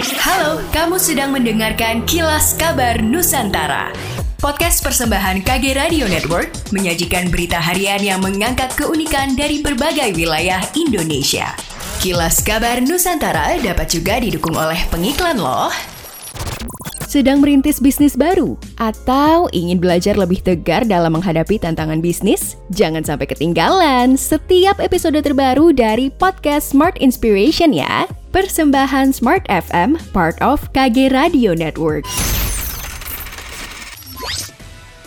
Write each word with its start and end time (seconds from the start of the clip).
Halo, 0.00 0.64
kamu 0.72 0.96
sedang 0.96 1.28
mendengarkan 1.28 2.08
Kilas 2.08 2.56
Kabar 2.56 3.04
Nusantara. 3.04 3.92
Podcast 4.40 4.80
persembahan 4.80 5.44
KG 5.44 5.76
Radio 5.76 6.08
Network 6.08 6.72
menyajikan 6.72 7.28
berita 7.28 7.60
harian 7.60 8.00
yang 8.00 8.24
mengangkat 8.24 8.72
keunikan 8.80 9.36
dari 9.36 9.60
berbagai 9.60 10.16
wilayah 10.16 10.64
Indonesia. 10.72 11.52
Kilas 12.00 12.40
Kabar 12.40 12.80
Nusantara 12.80 13.60
dapat 13.60 13.92
juga 13.92 14.16
didukung 14.16 14.56
oleh 14.56 14.80
pengiklan 14.88 15.36
loh. 15.36 15.68
Sedang 17.04 17.44
merintis 17.44 17.76
bisnis 17.76 18.16
baru 18.16 18.56
atau 18.80 19.52
ingin 19.52 19.76
belajar 19.84 20.16
lebih 20.16 20.40
tegar 20.40 20.88
dalam 20.88 21.12
menghadapi 21.12 21.60
tantangan 21.60 22.00
bisnis? 22.00 22.56
Jangan 22.72 23.04
sampai 23.04 23.28
ketinggalan 23.28 24.16
setiap 24.16 24.80
episode 24.80 25.20
terbaru 25.20 25.76
dari 25.76 26.08
podcast 26.08 26.72
Smart 26.72 26.96
Inspiration 27.04 27.76
ya. 27.76 28.08
Persembahan 28.30 29.10
Smart 29.10 29.42
FM, 29.50 29.98
part 30.14 30.38
of 30.38 30.70
KG 30.70 31.10
Radio 31.10 31.50
Network. 31.50 32.06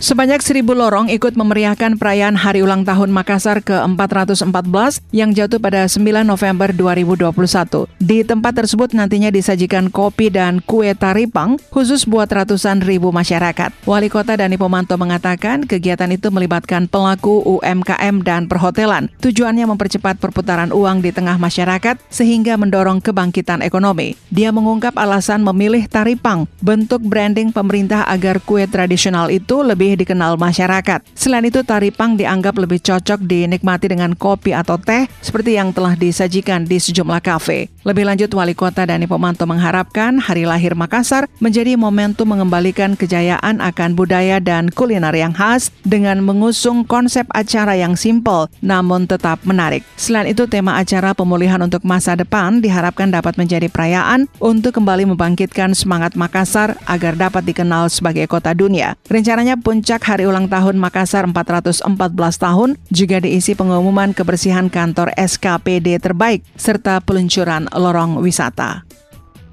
Sebanyak 0.00 0.40
seribu 0.40 0.72
lorong 0.72 1.12
ikut 1.12 1.36
memeriahkan 1.36 2.00
perayaan 2.00 2.32
Hari 2.32 2.64
Ulang 2.64 2.88
Tahun 2.88 3.12
Makassar 3.12 3.60
ke-414 3.60 5.04
yang 5.12 5.36
jatuh 5.36 5.60
pada 5.60 5.84
9 5.84 6.24
November 6.24 6.72
2021. 6.72 7.84
Di 8.00 8.24
tempat 8.24 8.56
tersebut 8.56 8.96
nantinya 8.96 9.28
disajikan 9.28 9.92
kopi 9.92 10.32
dan 10.32 10.64
kue 10.64 10.96
taripang 10.96 11.60
khusus 11.68 12.08
buat 12.08 12.32
ratusan 12.32 12.80
ribu 12.80 13.12
masyarakat. 13.12 13.76
Wali 13.84 14.08
Kota 14.08 14.40
Dani 14.40 14.56
Pomanto 14.56 14.96
mengatakan 14.96 15.68
kegiatan 15.68 16.08
itu 16.08 16.32
melibatkan 16.32 16.88
pelaku 16.88 17.60
UMKM 17.60 18.24
dan 18.24 18.48
perhotelan. 18.48 19.12
Tujuannya 19.20 19.68
mempercepat 19.68 20.16
perputaran 20.16 20.72
uang 20.72 21.04
di 21.04 21.12
tengah 21.12 21.36
masyarakat 21.36 22.00
sehingga 22.08 22.56
mendorong 22.56 23.04
kebangkitan 23.04 23.60
ekonomi. 23.60 24.16
Dia 24.32 24.48
mengungkap 24.48 24.96
alasan 24.96 25.44
memilih 25.44 25.84
taripang, 25.92 26.48
bentuk 26.64 27.04
branding 27.04 27.52
pemerintah 27.52 28.08
agar 28.08 28.40
kue 28.40 28.64
tradisional 28.64 29.28
itu 29.28 29.60
lebih 29.60 29.89
lebih 29.90 30.06
dikenal 30.06 30.38
masyarakat. 30.38 31.02
Selain 31.18 31.42
itu, 31.42 31.66
taripang 31.66 32.14
dianggap 32.14 32.54
lebih 32.62 32.78
cocok 32.78 33.26
dinikmati 33.26 33.90
dengan 33.90 34.14
kopi 34.14 34.54
atau 34.54 34.78
teh 34.78 35.10
seperti 35.18 35.58
yang 35.58 35.74
telah 35.74 35.98
disajikan 35.98 36.62
di 36.62 36.78
sejumlah 36.78 37.18
kafe. 37.18 37.66
Lebih 37.82 38.06
lanjut, 38.06 38.30
Wali 38.30 38.54
Kota 38.54 38.86
Dani 38.86 39.10
Pomanto 39.10 39.42
mengharapkan 39.50 40.22
Hari 40.22 40.46
Lahir 40.46 40.78
Makassar 40.78 41.26
menjadi 41.42 41.74
momentum 41.74 42.30
mengembalikan 42.30 42.94
kejayaan 42.94 43.58
akan 43.58 43.98
budaya 43.98 44.38
dan 44.38 44.70
kuliner 44.70 45.10
yang 45.10 45.34
khas 45.34 45.74
dengan 45.82 46.22
mengusung 46.22 46.86
konsep 46.86 47.26
acara 47.34 47.74
yang 47.74 47.98
simpel 47.98 48.46
namun 48.62 49.10
tetap 49.10 49.42
menarik. 49.42 49.82
Selain 49.98 50.30
itu, 50.30 50.46
tema 50.46 50.78
acara 50.78 51.16
pemulihan 51.18 51.58
untuk 51.58 51.82
masa 51.82 52.14
depan 52.14 52.62
diharapkan 52.62 53.10
dapat 53.10 53.34
menjadi 53.34 53.66
perayaan 53.66 54.30
untuk 54.38 54.78
kembali 54.78 55.10
membangkitkan 55.16 55.74
semangat 55.74 56.14
Makassar 56.14 56.78
agar 56.86 57.16
dapat 57.16 57.42
dikenal 57.48 57.88
sebagai 57.88 58.28
kota 58.28 58.52
dunia. 58.52 58.94
Rencananya 59.08 59.56
pun 59.56 59.79
puncak 59.80 60.12
Hari 60.12 60.28
Ulang 60.28 60.44
Tahun 60.44 60.76
Makassar 60.76 61.24
414 61.24 61.88
tahun 62.36 62.76
juga 62.92 63.16
diisi 63.16 63.56
pengumuman 63.56 64.12
kebersihan 64.12 64.68
kantor 64.68 65.08
SKPD 65.16 65.96
terbaik 65.96 66.44
serta 66.52 67.00
peluncuran 67.00 67.64
lorong 67.72 68.20
wisata. 68.20 68.84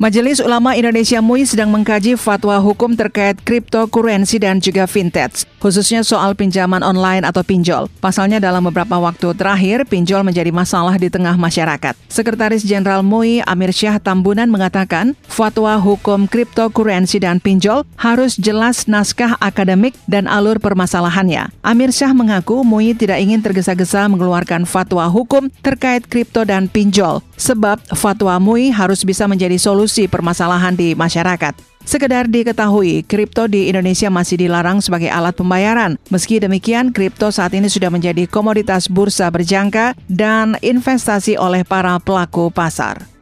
Majelis 0.00 0.40
Ulama 0.40 0.80
Indonesia 0.80 1.20
MUI 1.20 1.44
sedang 1.44 1.68
mengkaji 1.68 2.16
fatwa 2.16 2.56
hukum 2.56 2.96
terkait 2.96 3.36
cryptocurrency 3.44 4.40
dan 4.40 4.64
juga 4.64 4.88
vintage, 4.88 5.44
khususnya 5.64 6.04
soal 6.04 6.36
pinjaman 6.36 6.84
online 6.84 7.24
atau 7.24 7.40
pinjol. 7.40 7.88
Pasalnya 8.04 8.36
dalam 8.36 8.68
beberapa 8.68 9.00
waktu 9.00 9.32
terakhir, 9.32 9.88
pinjol 9.88 10.20
menjadi 10.20 10.52
masalah 10.52 11.00
di 11.00 11.08
tengah 11.08 11.40
masyarakat. 11.40 11.96
Sekretaris 12.12 12.60
Jenderal 12.60 13.00
MUI 13.00 13.40
Amir 13.48 13.72
Syah 13.72 13.96
Tambunan 13.96 14.52
mengatakan, 14.52 15.16
fatwa 15.24 15.80
hukum 15.80 16.28
cryptocurrency 16.28 17.24
dan 17.24 17.40
pinjol 17.40 17.88
harus 17.96 18.36
jelas 18.36 18.84
naskah 18.84 19.40
akademik 19.40 19.96
dan 20.04 20.28
alur 20.28 20.60
permasalahannya. 20.60 21.48
Amir 21.64 21.96
Syah 21.96 22.12
mengaku 22.12 22.60
MUI 22.60 22.92
tidak 22.92 23.24
ingin 23.24 23.40
tergesa-gesa 23.40 24.04
mengeluarkan 24.12 24.68
fatwa 24.68 25.08
hukum 25.08 25.48
terkait 25.64 26.04
kripto 26.04 26.44
dan 26.44 26.68
pinjol, 26.68 27.24
sebab 27.40 27.80
fatwa 27.96 28.36
MUI 28.36 28.68
harus 28.68 29.00
bisa 29.00 29.24
menjadi 29.24 29.56
solusi 29.56 29.94
solusi 29.94 30.10
permasalahan 30.10 30.74
di 30.74 30.98
masyarakat. 30.98 31.73
Sekedar 31.84 32.32
diketahui, 32.32 33.04
kripto 33.04 33.44
di 33.44 33.68
Indonesia 33.68 34.08
masih 34.08 34.40
dilarang 34.40 34.80
sebagai 34.80 35.12
alat 35.12 35.36
pembayaran. 35.36 36.00
Meski 36.08 36.40
demikian, 36.40 36.90
kripto 36.90 37.28
saat 37.28 37.52
ini 37.52 37.68
sudah 37.68 37.92
menjadi 37.92 38.24
komoditas 38.24 38.88
bursa 38.88 39.28
berjangka 39.28 39.92
dan 40.08 40.56
investasi 40.64 41.36
oleh 41.36 41.60
para 41.62 42.00
pelaku 42.00 42.48
pasar. 42.48 43.13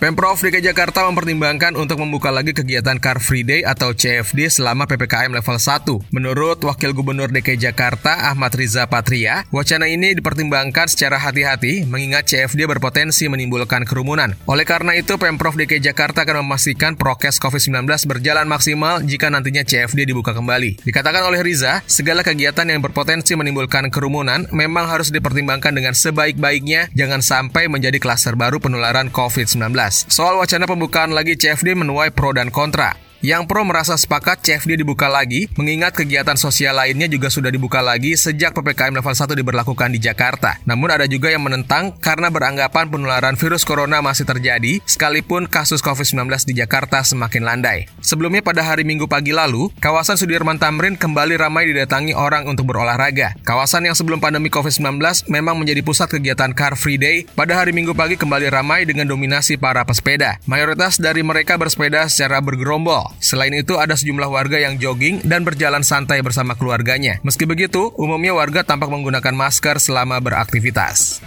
Pemprov 0.00 0.40
DKI 0.40 0.64
Jakarta 0.64 1.04
mempertimbangkan 1.12 1.76
untuk 1.76 2.00
membuka 2.00 2.32
lagi 2.32 2.56
kegiatan 2.56 2.96
Car 2.96 3.20
Free 3.20 3.44
Day 3.44 3.68
atau 3.68 3.92
CFD 3.92 4.48
selama 4.48 4.88
PPKM 4.88 5.28
level 5.28 5.60
1. 5.60 6.08
Menurut 6.16 6.56
Wakil 6.64 6.96
Gubernur 6.96 7.28
DKI 7.28 7.68
Jakarta 7.68 8.32
Ahmad 8.32 8.56
Riza 8.56 8.88
Patria, 8.88 9.44
wacana 9.52 9.92
ini 9.92 10.16
dipertimbangkan 10.16 10.88
secara 10.88 11.20
hati-hati 11.20 11.84
mengingat 11.84 12.32
CFD 12.32 12.64
berpotensi 12.64 13.28
menimbulkan 13.28 13.84
kerumunan. 13.84 14.32
Oleh 14.48 14.64
karena 14.64 14.96
itu, 14.96 15.20
Pemprov 15.20 15.60
DKI 15.60 15.92
Jakarta 15.92 16.24
akan 16.24 16.48
memastikan 16.48 16.96
prokes 16.96 17.36
COVID-19 17.36 17.84
berjalan 18.08 18.48
maksimal 18.48 19.04
jika 19.04 19.28
nantinya 19.28 19.68
CFD 19.68 20.08
dibuka 20.08 20.32
kembali. 20.32 20.80
Dikatakan 20.80 21.28
oleh 21.28 21.44
Riza, 21.44 21.84
segala 21.84 22.24
kegiatan 22.24 22.64
yang 22.64 22.80
berpotensi 22.80 23.36
menimbulkan 23.36 23.92
kerumunan 23.92 24.48
memang 24.48 24.88
harus 24.88 25.12
dipertimbangkan 25.12 25.76
dengan 25.76 25.92
sebaik-baiknya, 25.92 26.88
jangan 26.96 27.20
sampai 27.20 27.68
menjadi 27.68 28.00
klaster 28.00 28.32
baru 28.32 28.64
penularan 28.64 29.12
COVID-19. 29.12 29.89
Soal 29.90 30.38
wacana 30.38 30.70
pembukaan 30.70 31.10
lagi 31.10 31.34
CFD 31.34 31.74
menuai 31.74 32.14
pro 32.14 32.30
dan 32.30 32.54
kontra. 32.54 33.09
Yang 33.20 33.52
pro 33.52 33.68
merasa 33.68 34.00
sepakat 34.00 34.40
CFD 34.40 34.80
dibuka 34.80 35.04
lagi, 35.04 35.44
mengingat 35.60 35.92
kegiatan 35.92 36.40
sosial 36.40 36.72
lainnya 36.72 37.04
juga 37.04 37.28
sudah 37.28 37.52
dibuka 37.52 37.84
lagi 37.84 38.16
sejak 38.16 38.56
PPKM 38.56 38.96
level 38.96 39.12
1 39.12 39.36
diberlakukan 39.36 39.92
di 39.92 40.00
Jakarta. 40.00 40.56
Namun 40.64 40.88
ada 40.88 41.04
juga 41.04 41.28
yang 41.28 41.44
menentang 41.44 41.92
karena 42.00 42.32
beranggapan 42.32 42.88
penularan 42.88 43.36
virus 43.36 43.68
corona 43.68 44.00
masih 44.00 44.24
terjadi, 44.24 44.80
sekalipun 44.88 45.44
kasus 45.44 45.84
COVID-19 45.84 46.48
di 46.48 46.64
Jakarta 46.64 47.04
semakin 47.04 47.44
landai. 47.44 47.92
Sebelumnya 48.00 48.40
pada 48.40 48.64
hari 48.64 48.88
Minggu 48.88 49.04
pagi 49.04 49.36
lalu, 49.36 49.68
kawasan 49.84 50.16
Sudirman 50.16 50.56
Tamrin 50.56 50.96
kembali 50.96 51.36
ramai 51.36 51.68
didatangi 51.68 52.16
orang 52.16 52.48
untuk 52.48 52.72
berolahraga. 52.72 53.36
Kawasan 53.44 53.84
yang 53.84 53.92
sebelum 53.92 54.24
pandemi 54.24 54.48
COVID-19 54.48 55.28
memang 55.28 55.60
menjadi 55.60 55.84
pusat 55.84 56.08
kegiatan 56.08 56.56
Car 56.56 56.72
Free 56.72 56.96
Day, 56.96 57.28
pada 57.36 57.52
hari 57.52 57.76
Minggu 57.76 57.92
pagi 57.92 58.16
kembali 58.16 58.48
ramai 58.48 58.88
dengan 58.88 59.04
dominasi 59.04 59.60
para 59.60 59.84
pesepeda. 59.84 60.40
Mayoritas 60.48 60.96
dari 60.96 61.20
mereka 61.20 61.60
bersepeda 61.60 62.08
secara 62.08 62.40
bergerombol. 62.40 63.09
Selain 63.18 63.50
itu, 63.50 63.74
ada 63.80 63.98
sejumlah 63.98 64.30
warga 64.30 64.62
yang 64.62 64.78
jogging 64.78 65.26
dan 65.26 65.42
berjalan 65.42 65.82
santai 65.82 66.22
bersama 66.22 66.54
keluarganya. 66.54 67.18
Meski 67.26 67.48
begitu, 67.48 67.90
umumnya 67.98 68.30
warga 68.36 68.62
tampak 68.62 68.86
menggunakan 68.86 69.34
masker 69.34 69.82
selama 69.82 70.22
beraktivitas. 70.22 71.18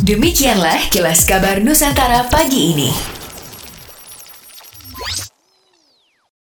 Demikianlah 0.00 0.88
kilas 0.88 1.28
kabar 1.28 1.60
Nusantara 1.60 2.24
pagi 2.32 2.72
ini. 2.72 3.19